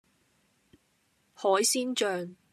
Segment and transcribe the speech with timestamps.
[1.35, 2.35] 海鮮醬